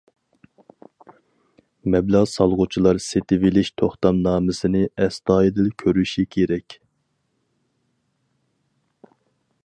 مەبلەغ 1.95 2.23
سالغۇچىلار 2.31 3.01
سېتىۋېلىش 3.07 3.69
توختامنامىسىنى 3.81 4.81
ئەستايىدىل 5.05 5.69
كۆرۈشى 5.83 6.25
كېرەك. 6.37 6.79